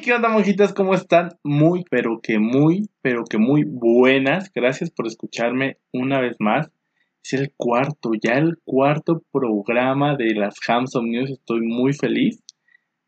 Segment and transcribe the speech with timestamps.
[0.00, 0.72] ¿qué onda, monjitas?
[0.72, 1.36] ¿Cómo están?
[1.42, 4.50] Muy, pero que muy, pero que muy buenas.
[4.54, 6.70] Gracias por escucharme una vez más.
[7.22, 11.30] Es el cuarto, ya el cuarto programa de las Hamson News.
[11.30, 12.42] Estoy muy feliz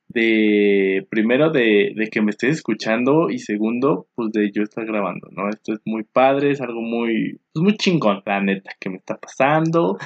[0.09, 5.29] de, primero, de, de, que me estés escuchando y segundo, pues de yo estar grabando,
[5.31, 5.49] ¿no?
[5.49, 9.17] Esto es muy padre, es algo muy, pues muy chingón, la neta, que me está
[9.17, 9.97] pasando.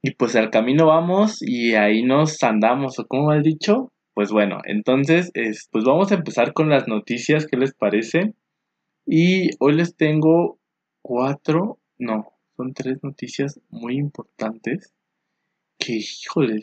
[0.00, 4.60] Y pues al camino vamos y ahí nos andamos, o como has dicho, pues bueno,
[4.64, 8.34] entonces, es, pues vamos a empezar con las noticias, ¿qué les parece?
[9.06, 10.58] Y hoy les tengo
[11.02, 14.92] cuatro, no, son tres noticias muy importantes.
[15.78, 16.62] Que, híjole,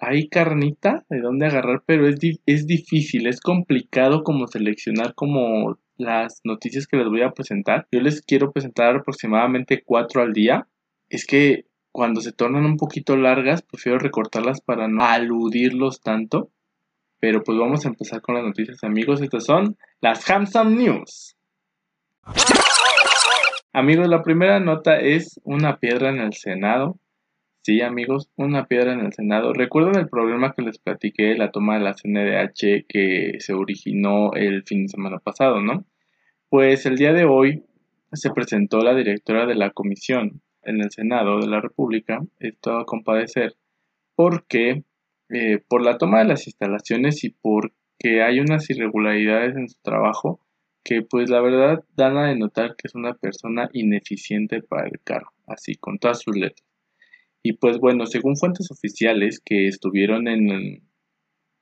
[0.00, 6.40] hay carnita de dónde agarrar, pero es, es difícil, es complicado como seleccionar como las
[6.44, 7.86] noticias que les voy a presentar.
[7.92, 10.66] Yo les quiero presentar aproximadamente cuatro al día.
[11.10, 16.50] Es que cuando se tornan un poquito largas, prefiero recortarlas para no aludirlos tanto.
[17.20, 19.22] Pero pues vamos a empezar con las noticias, amigos.
[19.22, 21.36] Estas son las Hamsam News.
[23.72, 26.98] Amigos, la primera nota es una piedra en el Senado.
[27.62, 29.52] Sí, amigos, una piedra en el Senado.
[29.52, 34.64] ¿Recuerdan el problema que les platiqué, la toma de la CNDH que se originó el
[34.64, 35.86] fin de semana pasado, no?
[36.48, 37.62] Pues el día de hoy
[38.12, 42.84] se presentó la directora de la comisión, en el Senado de la República, esto a
[42.84, 43.54] compadecer
[44.14, 44.84] porque
[45.30, 50.40] eh, por la toma de las instalaciones y porque hay unas irregularidades en su trabajo
[50.84, 55.32] que pues la verdad dan a denotar que es una persona ineficiente para el cargo,
[55.46, 56.68] así con todas sus letras.
[57.42, 60.82] Y pues bueno, según fuentes oficiales que estuvieron en,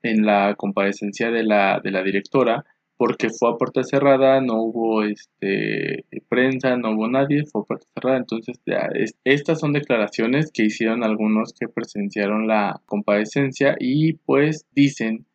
[0.03, 2.65] en la comparecencia de la, de la directora,
[3.03, 7.87] porque fue a puerta cerrada, no hubo este, prensa, no hubo nadie, fue a puerta
[7.93, 8.19] cerrada.
[8.19, 8.61] Entonces,
[9.25, 15.27] estas son declaraciones que hicieron algunos que presenciaron la comparecencia y pues dicen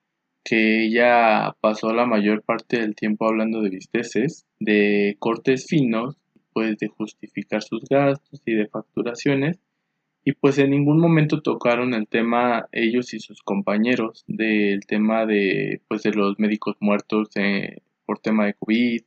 [0.46, 6.16] que ella pasó la mayor parte del tiempo hablando de bisteces, de cortes finos,
[6.54, 9.60] pues de justificar sus gastos y de facturaciones
[10.28, 15.80] y pues en ningún momento tocaron el tema ellos y sus compañeros del tema de
[15.88, 19.04] pues de los médicos muertos eh, por tema de COVID,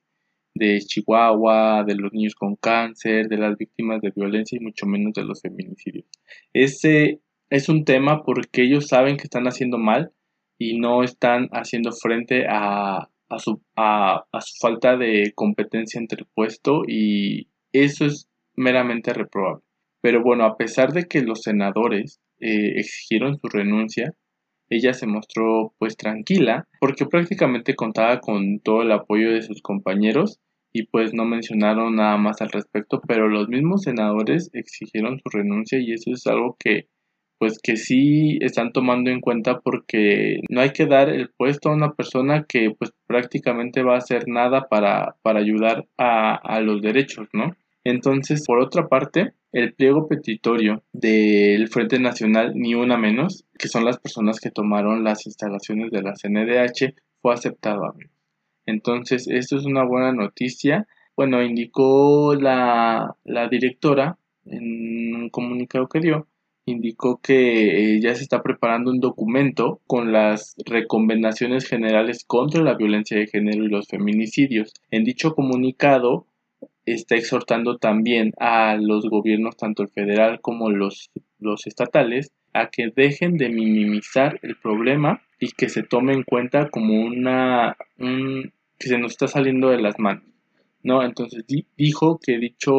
[0.55, 5.13] de Chihuahua, de los niños con cáncer, de las víctimas de violencia y mucho menos
[5.13, 6.07] de los feminicidios.
[6.55, 7.21] Ese
[7.51, 10.13] es un tema porque ellos saben que están haciendo mal
[10.57, 16.81] y no están haciendo frente a, su, a su falta de competencia entre el puesto
[16.89, 18.27] y eso es
[18.57, 19.63] meramente reprobable.
[20.01, 24.15] Pero bueno, a pesar de que los senadores eh, exigieron su renuncia,
[24.71, 30.39] ella se mostró pues tranquila porque prácticamente contaba con todo el apoyo de sus compañeros
[30.73, 35.81] y pues no mencionaron nada más al respecto, pero los mismos senadores exigieron su renuncia
[35.81, 36.87] y eso es algo que
[37.39, 41.75] pues que sí están tomando en cuenta porque no hay que dar el puesto a
[41.75, 46.83] una persona que pues prácticamente va a hacer nada para, para ayudar a, a los
[46.83, 47.57] derechos, ¿no?
[47.83, 53.85] Entonces, por otra parte, el pliego petitorio del Frente Nacional Ni Una Menos, que son
[53.85, 57.95] las personas que tomaron las instalaciones de la CNDH, fue aceptado.
[58.67, 60.87] Entonces, esto es una buena noticia.
[61.17, 63.17] Bueno, indicó la,
[63.51, 66.29] directora en un comunicado que dio,
[66.65, 72.75] indicó que eh, ya se está preparando un documento con las recomendaciones generales contra la
[72.75, 74.73] violencia de género y los feminicidios.
[74.91, 76.27] En dicho comunicado
[76.87, 82.91] está exhortando también a los gobiernos, tanto el federal como los, los estatales, a que
[82.95, 88.99] dejen de minimizar el problema y que se tome en cuenta como una que se
[88.99, 90.25] nos está saliendo de las manos.
[90.83, 91.03] ¿no?
[91.03, 91.45] Entonces
[91.77, 92.73] dijo que dicho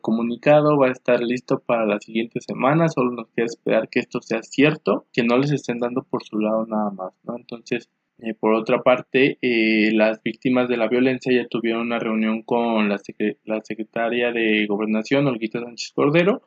[0.00, 4.20] comunicado va a estar listo para la siguiente semana, solo nos queda esperar que esto
[4.20, 7.36] sea cierto, que no les estén dando por su lado nada más, ¿no?
[7.36, 12.42] Entonces, eh, por otra parte, eh, las víctimas de la violencia ya tuvieron una reunión
[12.42, 16.42] con la, secretaria de Gobernación, Olguita Sánchez Cordero.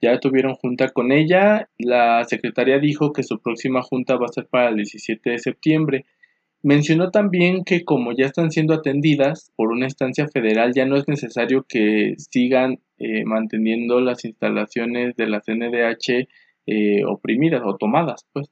[0.00, 1.68] Ya tuvieron junta con ella.
[1.78, 6.06] La secretaria dijo que su próxima junta va a ser para el 17 de septiembre.
[6.62, 11.06] Mencionó también que como ya están siendo atendidas por una instancia federal, ya no es
[11.08, 16.28] necesario que sigan eh, manteniendo las instalaciones de la CNDH
[17.06, 18.26] oprimidas o tomadas.
[18.32, 18.48] Pues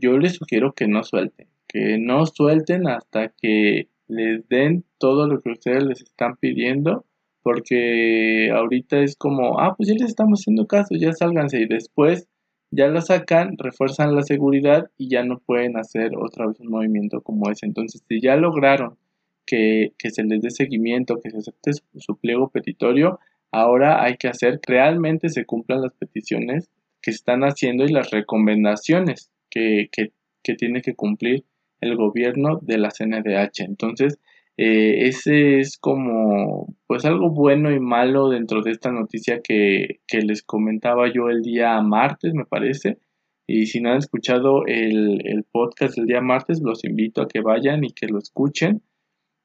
[0.00, 5.40] yo les sugiero que no suelten que no suelten hasta que les den todo lo
[5.40, 7.06] que ustedes les están pidiendo,
[7.42, 12.28] porque ahorita es como, ah, pues ya les estamos haciendo caso, ya sálganse y después
[12.70, 17.20] ya la sacan, refuerzan la seguridad y ya no pueden hacer otra vez un movimiento
[17.20, 17.66] como ese.
[17.66, 18.96] Entonces, si ya lograron
[19.46, 23.18] que, se les dé seguimiento, que se acepte su, pliego petitorio,
[23.50, 26.70] ahora hay que hacer que realmente se cumplan las peticiones
[27.00, 31.44] que están haciendo y las recomendaciones que, que, que tiene que cumplir
[31.82, 33.60] el gobierno de la CNDH.
[33.60, 34.18] Entonces,
[34.56, 40.42] eh, ese es como pues algo bueno y malo dentro de esta noticia que, les
[40.42, 42.98] comentaba yo el día martes, me parece.
[43.46, 47.40] Y si no han escuchado el, el podcast del día martes, los invito a que
[47.40, 48.82] vayan y que lo escuchen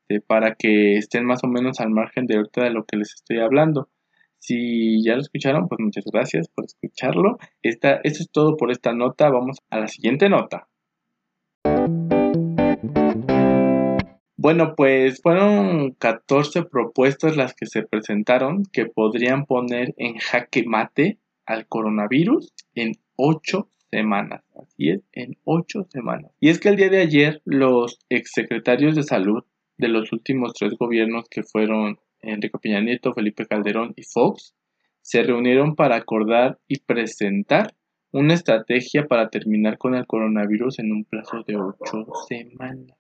[0.10, 3.14] eh, para que estén más o menos al margen de ahorita de lo que les
[3.14, 3.90] estoy hablando.
[4.40, 7.38] Si ya lo escucharon, pues muchas gracias por escucharlo.
[7.62, 9.30] Esta, es todo por esta nota.
[9.30, 10.68] Vamos a la siguiente nota.
[14.48, 21.18] Bueno, pues fueron 14 propuestas las que se presentaron que podrían poner en jaque mate
[21.46, 24.46] al coronavirus en 8 semanas.
[24.56, 26.32] Así es, en 8 semanas.
[26.40, 29.44] Y es que el día de ayer los exsecretarios de salud
[29.78, 34.56] de los últimos tres gobiernos que fueron Enrique Peña Nieto, Felipe Calderón y Fox,
[35.02, 37.74] se reunieron para acordar y presentar
[38.14, 42.98] una estrategia para terminar con el coronavirus en un plazo de ocho semanas.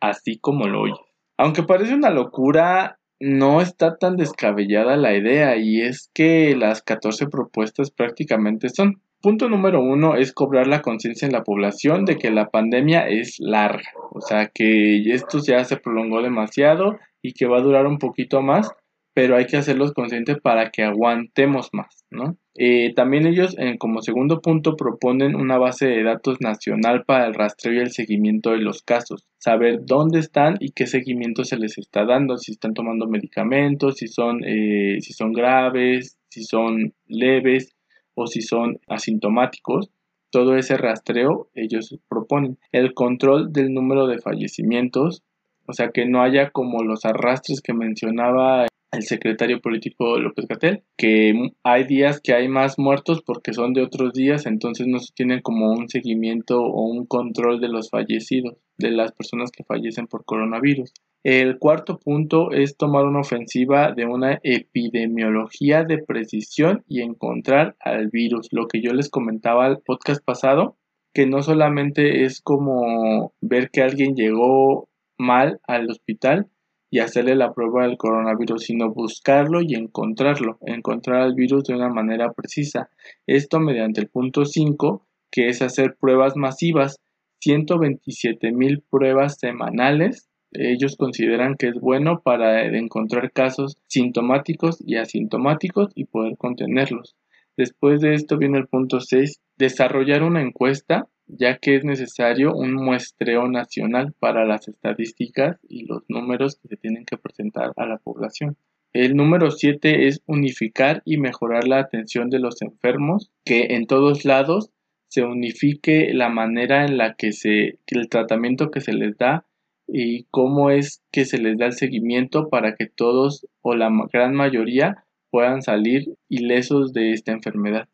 [0.00, 0.94] Así como lo oye.
[1.38, 7.26] Aunque parece una locura, no está tan descabellada la idea y es que las 14
[7.28, 9.02] propuestas prácticamente son.
[9.22, 13.36] Punto número uno es cobrar la conciencia en la población de que la pandemia es
[13.38, 17.98] larga, o sea que esto ya se prolongó demasiado y que va a durar un
[17.98, 18.70] poquito más,
[19.12, 22.36] pero hay que hacerlos conscientes para que aguantemos más, ¿no?
[22.54, 27.74] Eh, también ellos, como segundo punto, proponen una base de datos nacional para el rastreo
[27.74, 32.04] y el seguimiento de los casos, saber dónde están y qué seguimiento se les está
[32.04, 37.74] dando, si están tomando medicamentos, si son, eh, si son graves, si son leves
[38.14, 39.90] o si son asintomáticos.
[40.30, 42.58] Todo ese rastreo ellos proponen.
[42.70, 45.24] El control del número de fallecimientos,
[45.66, 50.82] o sea, que no haya como los arrastres que mencionaba el secretario político López Gatel,
[50.96, 55.12] que hay días que hay más muertos porque son de otros días, entonces no se
[55.14, 60.06] tiene como un seguimiento o un control de los fallecidos, de las personas que fallecen
[60.06, 60.92] por coronavirus.
[61.22, 68.08] El cuarto punto es tomar una ofensiva de una epidemiología de precisión y encontrar al
[68.08, 68.48] virus.
[68.52, 70.78] Lo que yo les comentaba al podcast pasado,
[71.12, 74.88] que no solamente es como ver que alguien llegó
[75.18, 76.48] mal al hospital
[76.90, 81.88] y hacerle la prueba del coronavirus, sino buscarlo y encontrarlo, encontrar al virus de una
[81.88, 82.90] manera precisa.
[83.26, 86.98] Esto mediante el punto 5, que es hacer pruebas masivas,
[87.40, 90.28] 127 mil pruebas semanales.
[90.52, 97.14] Ellos consideran que es bueno para encontrar casos sintomáticos y asintomáticos y poder contenerlos.
[97.56, 102.74] Después de esto viene el punto 6, desarrollar una encuesta ya que es necesario un
[102.74, 107.98] muestreo nacional para las estadísticas y los números que se tienen que presentar a la
[107.98, 108.56] población.
[108.92, 114.24] El número 7 es unificar y mejorar la atención de los enfermos, que en todos
[114.24, 114.70] lados
[115.08, 119.44] se unifique la manera en la que se el tratamiento que se les da
[119.86, 124.34] y cómo es que se les da el seguimiento para que todos o la gran
[124.34, 127.88] mayoría puedan salir ilesos de esta enfermedad.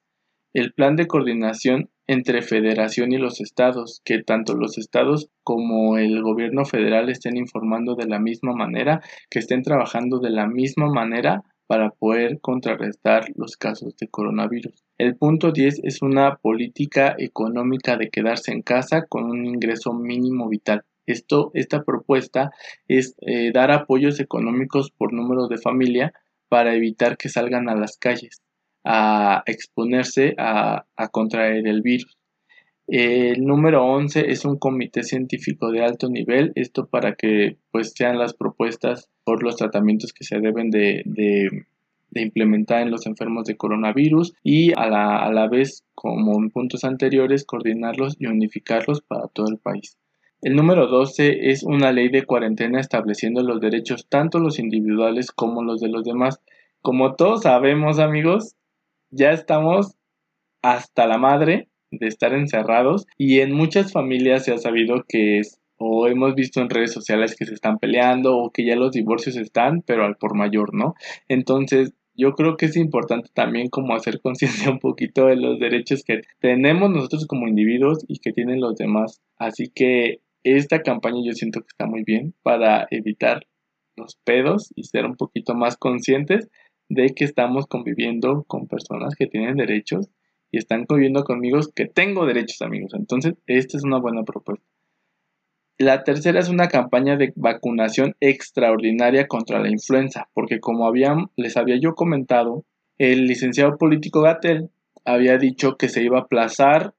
[0.57, 6.23] El plan de coordinación entre federación y los estados, que tanto los estados como el
[6.23, 11.43] gobierno federal estén informando de la misma manera, que estén trabajando de la misma manera
[11.67, 14.83] para poder contrarrestar los casos de coronavirus.
[14.97, 20.49] El punto 10 es una política económica de quedarse en casa con un ingreso mínimo
[20.49, 20.85] vital.
[21.05, 22.51] Esto, esta propuesta
[22.89, 26.15] es eh, dar apoyos económicos por número de familia
[26.49, 28.41] para evitar que salgan a las calles
[28.87, 32.17] a exponerse a, contraer el virus.
[32.87, 38.17] El número 11 es un comité científico de alto nivel, esto para que pues sean
[38.17, 41.03] las propuestas por los tratamientos que se deben de,
[42.15, 46.85] implementar en los enfermos de coronavirus y a la, a la vez, como en puntos
[46.85, 49.99] anteriores, coordinarlos y unificarlos para todo el país.
[50.43, 55.65] El número 12 es una ley de cuarentena estableciendo los derechos tanto los individuales como
[55.65, 56.41] los de los demás.
[56.83, 58.55] Como todos sabemos amigos,
[59.11, 59.97] ya estamos
[60.63, 65.61] hasta la madre de estar encerrados y en muchas familias se ha sabido que es
[65.79, 69.37] o hemos visto en redes sociales que se están peleando o que ya los divorcios
[69.37, 70.95] están, pero al por mayor, ¿no?
[71.29, 76.03] Entonces, yo creo que es importante también como hacer conciencia un poquito de los derechos
[76.03, 79.21] que tenemos nosotros como individuos y que tienen los demás.
[79.37, 83.47] Así que esta campaña yo siento que está muy bien para evitar
[83.97, 86.49] los pedos y ser un poquito más conscientes
[86.89, 90.09] de que estamos conviviendo con personas que tienen derechos
[90.51, 92.95] y están conviviendo conmigo que tengo derechos amigos.
[92.95, 94.65] Entonces, esta es una buena propuesta.
[95.79, 100.91] La tercera es una campaña de vacunación extraordinaria contra la influenza, porque como
[101.37, 102.65] les había yo comentado,
[102.97, 104.71] el licenciado político Gatel
[105.05, 106.95] había dicho que se iba a aplazar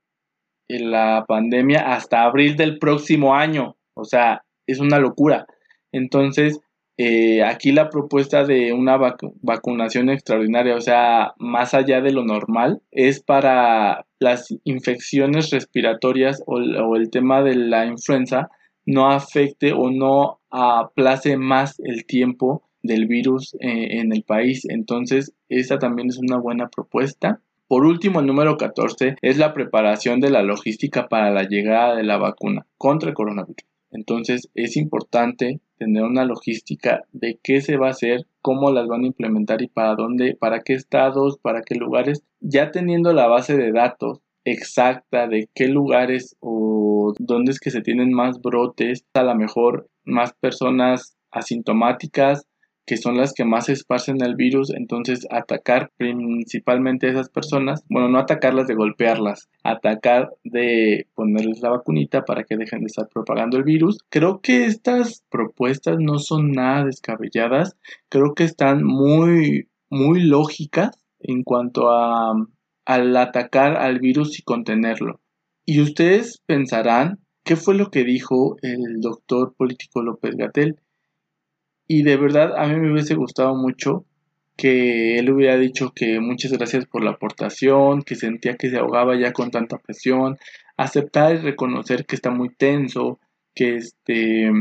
[0.67, 3.77] la pandemia hasta abril del próximo año.
[3.95, 5.47] O sea, es una locura.
[5.91, 6.59] Entonces,
[6.97, 8.97] eh, aquí la propuesta de una
[9.41, 16.95] vacunación extraordinaria, o sea, más allá de lo normal, es para las infecciones respiratorias o,
[16.95, 18.49] el tema de la influenza
[18.85, 24.65] no afecte o no aplace más el tiempo del virus eh, en el país.
[24.67, 27.41] Entonces, esta también es una buena propuesta.
[27.67, 32.03] Por último, el número 14 es la preparación de la logística para la llegada de
[32.03, 33.67] la vacuna contra el coronavirus.
[33.91, 39.03] Entonces, es importante tener una logística de qué se va a hacer, cómo las van
[39.03, 43.55] a implementar y para dónde, para qué estados, para qué lugares, ya teniendo la base
[43.55, 49.23] de datos exacta de qué lugares o dónde es que se tienen más brotes, a
[49.23, 52.47] lo mejor más personas asintomáticas
[52.87, 58.07] que son las que más esparcen el virus, entonces atacar principalmente a esas personas, bueno,
[58.07, 63.57] no atacarlas de golpearlas, atacar de ponerles la vacunita para que dejen de estar propagando
[63.57, 63.99] el virus.
[64.09, 67.75] Creo que estas propuestas no son nada descabelladas,
[68.07, 72.35] creo que están muy, muy lógicas en cuanto a
[72.85, 75.19] al atacar al virus y contenerlo.
[75.65, 80.79] Y ustedes pensarán, ¿qué fue lo que dijo el doctor político López Gatel?
[81.87, 84.05] Y de verdad a mí me hubiese gustado mucho
[84.57, 89.15] que él hubiera dicho que muchas gracias por la aportación, que sentía que se ahogaba
[89.17, 90.37] ya con tanta presión,
[90.75, 93.19] aceptar y reconocer que está muy tenso,
[93.55, 94.51] que este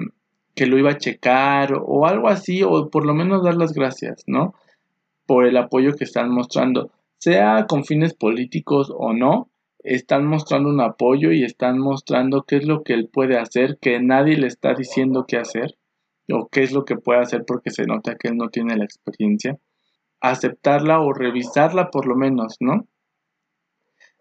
[0.54, 4.23] que lo iba a checar o algo así o por lo menos dar las gracias,
[4.26, 4.54] ¿no?
[5.26, 10.80] Por el apoyo que están mostrando, sea con fines políticos o no, están mostrando un
[10.80, 14.75] apoyo y están mostrando qué es lo que él puede hacer, que nadie le está
[14.75, 15.76] diciendo qué hacer
[16.33, 18.85] o qué es lo que puede hacer porque se nota que él no tiene la
[18.85, 19.59] experiencia,
[20.21, 22.87] aceptarla o revisarla por lo menos, ¿no?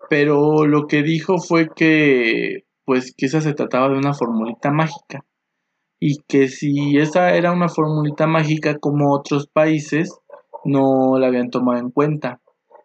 [0.10, 5.26] Pero lo que dijo fue que, pues, esa se trataba de una formulita mágica
[6.00, 10.16] y que si esa era una formulita mágica como otros países,
[10.64, 12.42] no la habían tomado en cuenta.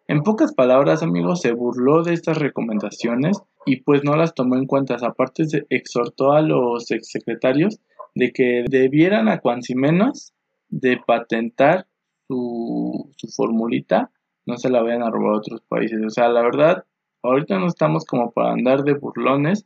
[0.07, 4.65] En pocas palabras, amigos, se burló de estas recomendaciones y pues no las tomó en
[4.65, 4.95] cuenta.
[5.01, 7.79] Aparte, se exhortó a los exsecretarios
[8.15, 10.33] de que debieran a cuansi menos
[10.69, 11.87] de patentar
[12.27, 14.11] su, su formulita,
[14.45, 15.99] no se la vayan a robar a otros países.
[16.05, 16.85] O sea, la verdad,
[17.23, 19.65] ahorita no estamos como para andar de burlones.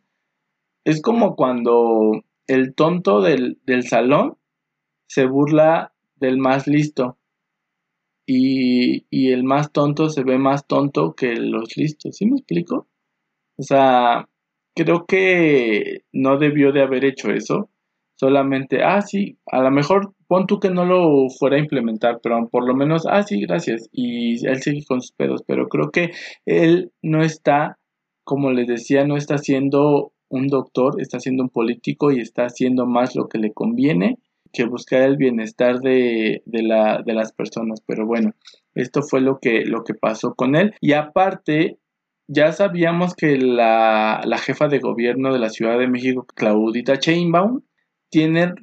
[0.83, 4.37] Es como cuando el tonto del, del salón
[5.07, 7.17] se burla del más listo.
[8.27, 12.17] Y, y, el más tonto se ve más tonto que los listos.
[12.17, 12.87] ¿Sí me explico?
[13.57, 14.27] O sea,
[14.75, 17.69] creo que no debió de haber hecho eso
[18.15, 22.48] solamente, ah, sí, a lo mejor pon tú que no lo fuera a implementar, pero
[22.50, 26.12] por lo menos, ah, sí, gracias, y él sigue con sus pedos, pero creo que
[26.45, 27.77] él no está,
[28.24, 32.86] como les decía, no está siendo un doctor, está siendo un político y está haciendo
[32.86, 34.17] más lo que le conviene
[34.53, 38.31] que buscar el bienestar de, de, la, de las personas, pero bueno,
[38.74, 41.77] esto fue lo que, lo que pasó con él, y aparte,
[42.27, 47.62] ya sabíamos que la, la jefa de gobierno de la Ciudad de México, Claudita Chainbaum,
[48.09, 48.55] tienen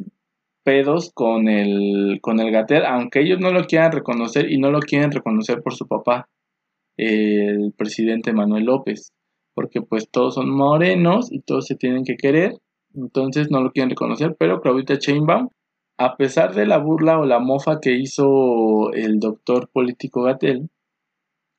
[0.65, 4.81] pedos con el, con el Gatel, aunque ellos no lo quieran reconocer y no lo
[4.81, 6.29] quieren reconocer por su papá,
[6.97, 9.13] el presidente Manuel López,
[9.55, 12.59] porque pues todos son morenos y todos se tienen que querer,
[12.95, 15.49] entonces no lo quieren reconocer, pero Claudita Chainbaum,
[15.99, 20.69] a pesar de la burla o la mofa que hizo el doctor político Gatel,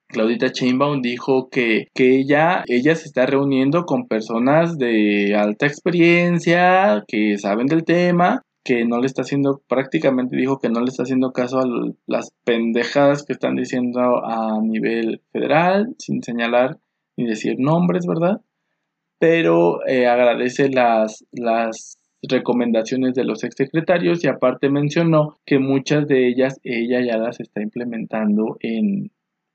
[0.07, 7.37] Claudita Chainbaum dijo que, ella, ella se está reuniendo con personas de alta experiencia, que
[7.37, 11.33] saben del tema, que no le está haciendo, prácticamente dijo que no le está haciendo
[11.33, 11.65] caso a
[12.05, 16.77] las pendejadas que están diciendo a nivel federal, sin señalar
[17.17, 18.41] ni decir nombres, ¿verdad?
[19.19, 26.27] Pero eh, agradece las, las recomendaciones de los exsecretarios y aparte mencionó que muchas de
[26.27, 29.11] ellas ella ya las está implementando en,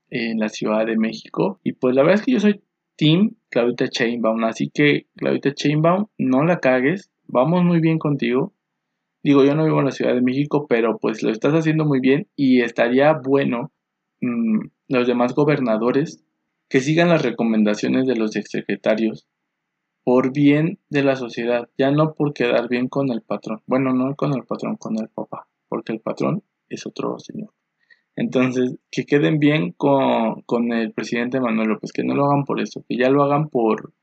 [0.09, 1.59] en la Ciudad de México.
[1.63, 2.61] Y pues la verdad es que yo soy
[2.95, 8.53] Team Claudita Chainbaum, así que Claudita Chainbaum, no la cagues, vamos muy bien contigo.
[9.23, 11.99] Digo, yo no vivo en la Ciudad de México, pero pues lo estás haciendo muy
[11.99, 13.71] bien y estaría bueno
[14.21, 16.23] mm, los demás gobernadores
[16.69, 19.27] que sigan las recomendaciones de los exsecretarios
[20.03, 23.61] por bien de la sociedad, ya no por quedar bien con el patrón.
[23.65, 27.51] Bueno, no con el patrón, con el papá, porque el patrón es otro señor.
[28.19, 32.59] Entonces, que queden bien con, con, el presidente Manuel López, que no lo hagan por
[32.59, 33.93] eso, que ya lo hagan por,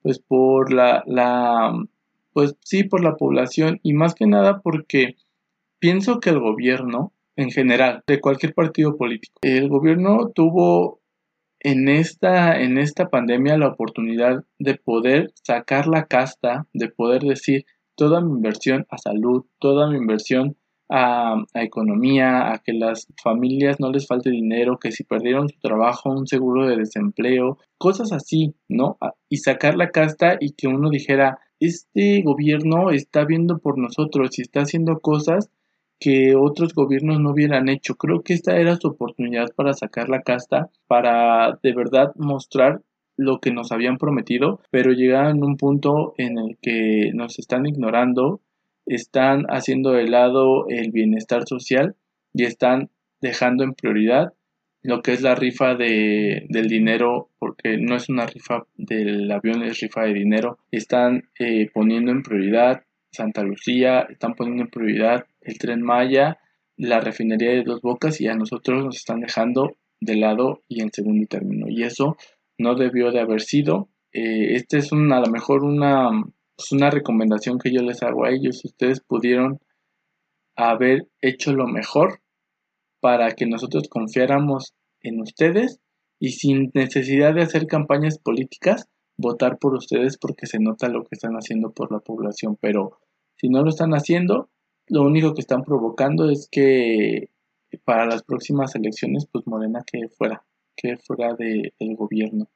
[0.00, 1.74] pues por la, la,
[2.32, 5.16] pues sí, por la población y más que nada porque
[5.78, 11.02] pienso que el gobierno, en general, de cualquier partido político, el gobierno tuvo
[11.60, 17.66] en esta, en esta pandemia la oportunidad de poder sacar la casta, de poder decir
[17.96, 20.56] toda mi inversión a salud, toda mi inversión
[20.88, 26.10] a, economía, a que las familias no les falte dinero, que si perdieron su trabajo,
[26.10, 28.98] un seguro de desempleo, cosas así, ¿no?
[29.28, 34.42] Y sacar la casta y que uno dijera, este gobierno está viendo por nosotros y
[34.42, 35.50] está haciendo cosas
[36.00, 37.96] que otros gobiernos no hubieran hecho.
[37.96, 42.82] Creo que esta era su oportunidad para sacar la casta, para de verdad mostrar
[43.16, 47.66] lo que nos habían prometido, pero llegaron a un punto en el que nos están
[47.66, 48.40] ignorando,
[48.88, 51.96] están haciendo de lado el bienestar social
[52.32, 52.90] y están
[53.20, 54.32] dejando en prioridad
[54.82, 59.62] lo que es la rifa de, del dinero, porque no es una rifa del avión,
[59.62, 60.58] es rifa de dinero.
[60.70, 66.38] Están eh, poniendo en prioridad Santa Lucía, están poniendo en prioridad el tren Maya,
[66.76, 70.92] la refinería de Dos Bocas y a nosotros nos están dejando de lado y en
[70.92, 71.66] segundo término.
[71.68, 72.16] Y eso
[72.56, 73.88] no debió de haber sido.
[74.12, 76.10] Eh, esta es una, a lo mejor una
[76.58, 78.64] es una recomendación que yo les hago a ellos.
[78.64, 79.60] Ustedes pudieron
[80.56, 82.20] haber hecho lo mejor
[83.00, 85.78] para que nosotros confiáramos en ustedes
[86.18, 91.12] y sin necesidad de hacer campañas políticas, votar por ustedes porque se nota lo que
[91.14, 92.58] están haciendo por la población.
[92.60, 92.98] Pero
[93.36, 94.50] si no lo están haciendo,
[94.88, 97.30] lo único que están provocando es que
[97.84, 102.48] para las próximas elecciones, pues Morena que fuera, que fuera del gobierno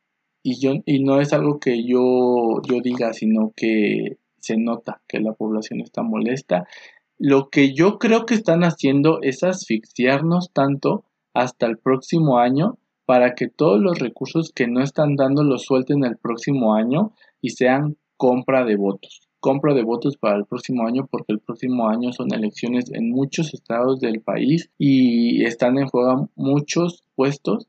[0.42, 5.20] y yo y no es algo que yo yo diga sino que se nota que
[5.20, 6.66] la población está molesta.
[7.18, 13.34] Lo que yo creo que están haciendo es asfixiarnos tanto hasta el próximo año para
[13.34, 17.96] que todos los recursos que no están dando los suelten el próximo año y sean
[18.16, 19.28] compra de votos.
[19.38, 23.54] Compra de votos para el próximo año porque el próximo año son elecciones en muchos
[23.54, 27.68] estados del país y están en juego muchos puestos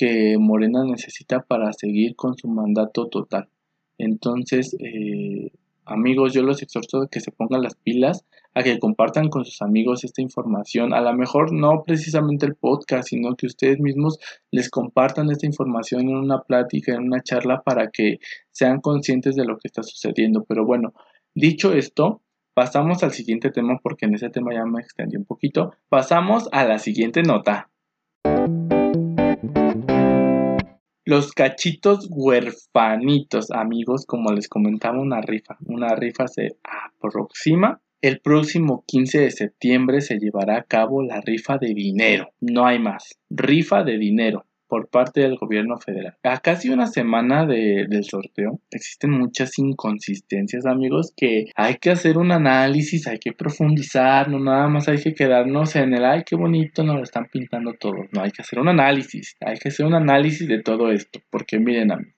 [0.00, 3.50] que Morena necesita para seguir con su mandato total.
[3.98, 5.52] Entonces, eh,
[5.84, 9.60] amigos, yo los exhorto a que se pongan las pilas, a que compartan con sus
[9.60, 10.94] amigos esta información.
[10.94, 14.18] A lo mejor no precisamente el podcast, sino que ustedes mismos
[14.50, 18.20] les compartan esta información en una plática, en una charla, para que
[18.52, 20.46] sean conscientes de lo que está sucediendo.
[20.48, 20.94] Pero bueno,
[21.34, 22.22] dicho esto,
[22.54, 25.74] pasamos al siguiente tema porque en ese tema ya me extendí un poquito.
[25.90, 27.68] Pasamos a la siguiente nota.
[31.10, 35.56] Los cachitos huerfanitos, amigos, como les comentaba, una rifa.
[35.66, 37.80] Una rifa se aproxima.
[38.00, 42.28] El próximo 15 de septiembre se llevará a cabo la rifa de dinero.
[42.40, 43.18] No hay más.
[43.28, 46.16] Rifa de dinero por parte del gobierno federal.
[46.22, 52.30] A casi una semana del sorteo existen muchas inconsistencias amigos que hay que hacer un
[52.30, 56.84] análisis, hay que profundizar, no nada más hay que quedarnos en el ay qué bonito
[56.84, 59.94] nos lo están pintando todos, no hay que hacer un análisis, hay que hacer un
[59.94, 62.14] análisis de todo esto, porque miren amigos,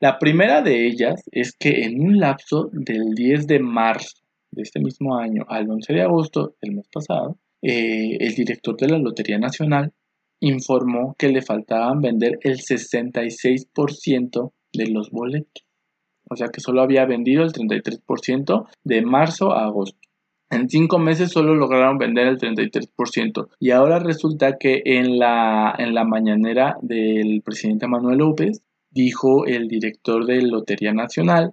[0.00, 4.78] la primera de ellas es que en un lapso del 10 de marzo de este
[4.78, 9.38] mismo año al 11 de agosto del mes pasado, eh, el director de la Lotería
[9.38, 9.92] Nacional
[10.40, 15.64] informó que le faltaban vender el 66% de los boletos.
[16.30, 19.98] O sea que solo había vendido el 33% de marzo a agosto.
[20.50, 23.48] En cinco meses solo lograron vender el 33%.
[23.60, 29.68] Y ahora resulta que en la, en la mañanera del presidente Manuel López dijo el
[29.68, 31.52] director de Lotería Nacional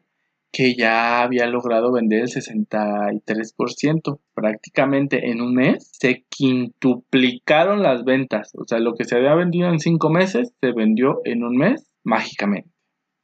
[0.52, 4.20] que ya había logrado vender el 63%.
[4.34, 8.52] Prácticamente en un mes se quintuplicaron las ventas.
[8.56, 11.90] O sea, lo que se había vendido en cinco meses se vendió en un mes
[12.04, 12.70] mágicamente.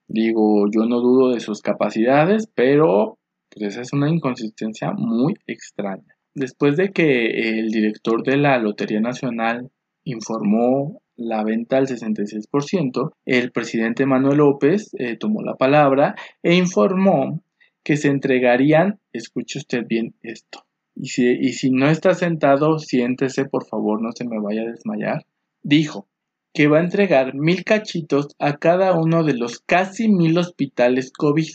[0.08, 3.18] Digo, yo no dudo de sus capacidades, pero
[3.50, 6.16] pues esa es una inconsistencia muy extraña.
[6.34, 9.72] Después de que el director de la Lotería Nacional
[10.04, 17.42] informó la venta al 66%, el presidente Manuel López eh, tomó la palabra e informó
[17.84, 23.46] que se entregarían, escuche usted bien esto, y si, y si no está sentado, siéntese,
[23.46, 25.26] por favor, no se me vaya a desmayar.
[25.64, 26.08] Dijo
[26.54, 31.48] que va a entregar mil cachitos a cada uno de los casi mil hospitales COVID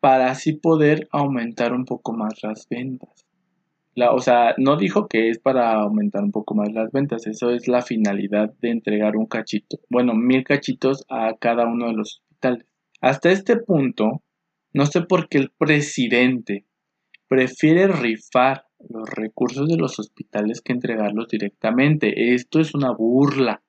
[0.00, 3.29] para así poder aumentar un poco más las ventas
[4.08, 7.68] o sea, no dijo que es para aumentar un poco más las ventas, eso es
[7.68, 12.66] la finalidad de entregar un cachito, bueno, mil cachitos a cada uno de los hospitales.
[13.00, 14.22] Hasta este punto,
[14.72, 16.66] no sé por qué el presidente
[17.28, 22.34] prefiere rifar los recursos de los hospitales que entregarlos directamente.
[22.34, 23.62] Esto es una burla,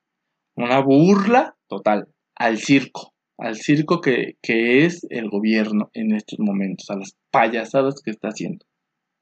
[0.55, 6.89] una burla total al circo, al circo que, que es el gobierno en estos momentos,
[6.89, 8.65] a las payasadas que está haciendo.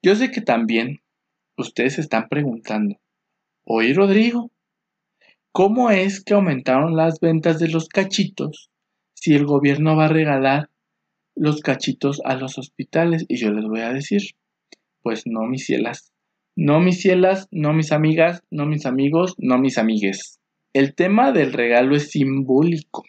[0.02, 1.00] Yo sé que también
[1.58, 2.96] ustedes se están preguntando,
[3.64, 4.50] oye Rodrigo,
[5.52, 8.70] ¿cómo es que aumentaron las ventas de los cachitos
[9.12, 10.70] si el gobierno va a regalar
[11.34, 13.26] los cachitos a los hospitales?
[13.28, 14.22] Y yo les voy a decir,
[15.02, 16.12] pues no, mis cielas.
[16.56, 20.40] No, mis cielas, no, mis amigas, no, mis amigos, no, mis amigues.
[20.72, 23.04] El tema del regalo es simbólico,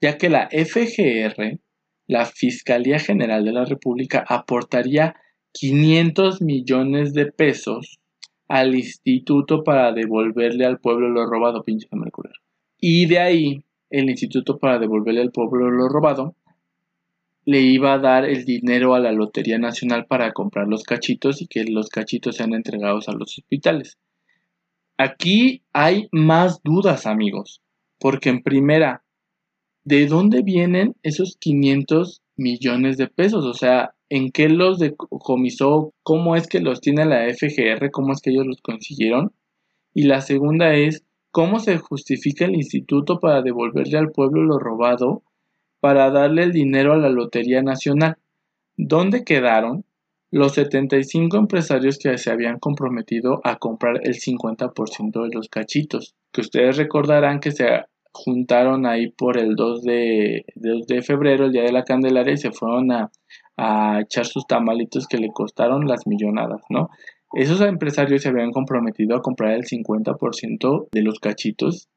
[0.00, 1.58] ya que la FGR,
[2.06, 5.16] la Fiscalía General de la República, aportaría
[5.52, 7.98] 500 millones de pesos
[8.48, 12.32] al instituto para devolverle al pueblo lo robado, pinche Mercurio.
[12.78, 16.34] Y de ahí, el instituto para devolverle al pueblo lo robado
[17.44, 21.46] le iba a dar el dinero a la Lotería Nacional para comprar los cachitos y
[21.46, 23.98] que los cachitos sean entregados a los hospitales.
[24.96, 27.62] Aquí hay más dudas, amigos,
[27.98, 29.02] porque en primera,
[29.84, 33.44] ¿de dónde vienen esos 500 millones de pesos?
[33.44, 35.94] O sea, ¿en qué los decomisó?
[36.02, 37.90] ¿Cómo es que los tiene la FGR?
[37.90, 39.32] ¿Cómo es que ellos los consiguieron?
[39.94, 45.22] Y la segunda es, ¿cómo se justifica el instituto para devolverle al pueblo lo robado
[45.80, 48.18] para darle el dinero a la Lotería Nacional?
[48.76, 49.84] ¿Dónde quedaron
[50.32, 56.14] los 75 empresarios que se habían comprometido a comprar el 50% de los cachitos?
[56.32, 57.66] Que ustedes recordarán que se
[58.12, 62.38] juntaron ahí por el 2 de, 2 de febrero, el día de la Candelaria, y
[62.38, 63.10] se fueron a,
[63.56, 66.88] a echar sus tamalitos que le costaron las millonadas, ¿no?
[67.32, 71.88] Esos empresarios se habían comprometido a comprar el 50% de los cachitos.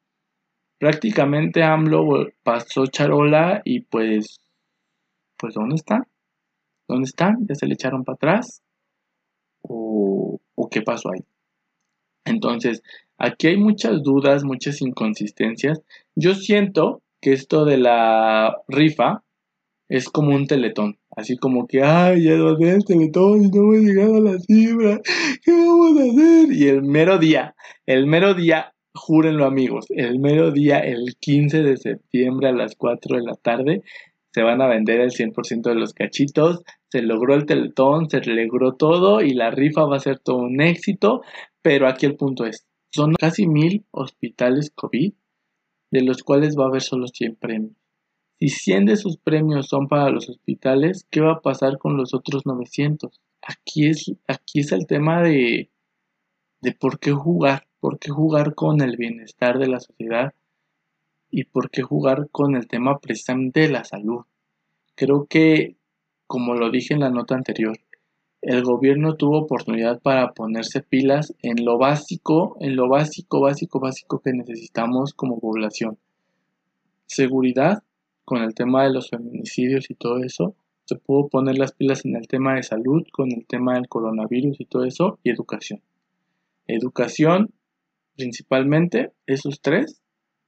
[0.78, 4.38] Prácticamente AMLO pasó charola y pues,
[5.36, 6.06] pues ¿dónde están?
[6.88, 7.46] ¿Dónde están?
[7.48, 8.62] ¿Ya se le echaron para atrás?
[9.62, 11.24] ¿O, ¿O qué pasó ahí?
[12.24, 12.82] Entonces,
[13.18, 15.82] aquí hay muchas dudas, muchas inconsistencias.
[16.14, 19.24] Yo siento que esto de la rifa
[19.88, 20.98] es como un teletón.
[21.16, 25.00] Así como que, ay, ya no el teletón y no hemos llegado a la cifra.
[25.42, 26.52] ¿Qué vamos a hacer?
[26.52, 27.54] Y el mero día,
[27.86, 33.16] el mero día, júrenlo amigos, el mero día, el 15 de septiembre a las 4
[33.16, 33.82] de la tarde,
[34.34, 36.64] se van a vender el 100% de los cachitos.
[36.90, 40.60] Se logró el teletón, se logró todo y la rifa va a ser todo un
[40.60, 41.22] éxito.
[41.62, 45.14] Pero aquí el punto es, son casi mil hospitales COVID,
[45.92, 47.83] de los cuales va a haber solo 100 premios.
[48.38, 52.14] Si 100 de sus premios son para los hospitales, ¿qué va a pasar con los
[52.14, 53.20] otros 900?
[53.42, 55.70] Aquí es, aquí es el tema de,
[56.60, 60.34] de por qué jugar, por qué jugar con el bienestar de la sociedad
[61.30, 64.22] y por qué jugar con el tema precisamente de la salud.
[64.94, 65.76] Creo que,
[66.26, 67.78] como lo dije en la nota anterior,
[68.40, 74.20] el gobierno tuvo oportunidad para ponerse pilas en lo básico, en lo básico, básico, básico
[74.20, 75.98] que necesitamos como población.
[77.06, 77.82] Seguridad,
[78.24, 82.16] con el tema de los feminicidios y todo eso, se pudo poner las pilas en
[82.16, 85.80] el tema de salud, con el tema del coronavirus y todo eso, y educación.
[86.66, 87.54] Educación,
[88.16, 90.02] principalmente, esos tres,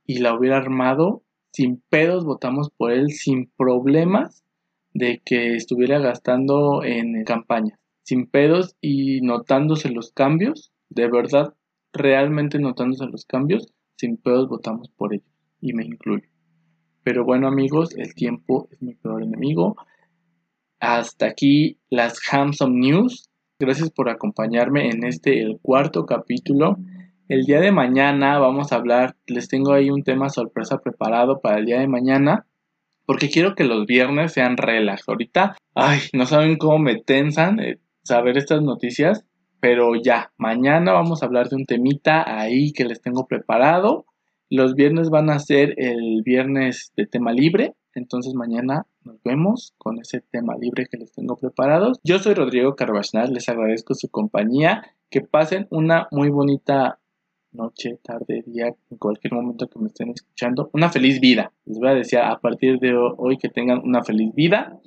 [0.06, 4.44] y la hubiera armado sin pedos, votamos por él sin problemas
[4.92, 11.54] de que estuviera gastando en campaña, sin pedos y notándose los cambios, de verdad,
[11.92, 15.26] realmente notándose los cambios, sin pedos votamos por ellos,
[15.60, 16.28] y me incluyo.
[17.06, 19.76] Pero bueno amigos, el tiempo es mi peor enemigo.
[20.80, 23.30] Hasta aquí las Handsome News.
[23.60, 26.78] Gracias por acompañarme en este, el cuarto capítulo.
[27.28, 31.60] El día de mañana vamos a hablar, les tengo ahí un tema sorpresa preparado para
[31.60, 32.44] el día de mañana.
[33.04, 35.08] Porque quiero que los viernes sean relax.
[35.08, 39.24] Ahorita, ay, no saben cómo me tensan eh, saber estas noticias.
[39.60, 44.06] Pero ya, mañana vamos a hablar de un temita ahí que les tengo preparado.
[44.48, 47.74] Los viernes van a ser el viernes de tema libre.
[47.94, 51.98] Entonces mañana nos vemos con ese tema libre que les tengo preparados.
[52.04, 54.82] Yo soy Rodrigo Carvajal, les agradezco su compañía.
[55.10, 57.00] Que pasen una muy bonita
[57.52, 60.70] noche, tarde, día, en cualquier momento que me estén escuchando.
[60.72, 61.52] Una feliz vida.
[61.64, 64.78] Les voy a decir a partir de hoy que tengan una feliz vida.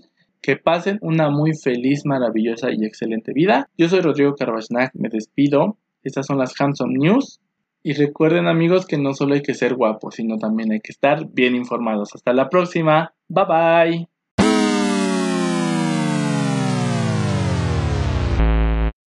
[0.41, 3.69] Que pasen una muy feliz, maravillosa y excelente vida.
[3.77, 5.77] Yo soy Rodrigo Carvajal, me despido.
[6.01, 7.41] Estas son las Handsome News.
[7.83, 11.27] Y recuerden amigos que no solo hay que ser guapos, sino también hay que estar
[11.31, 12.13] bien informados.
[12.13, 13.13] Hasta la próxima.
[13.27, 14.18] Bye bye.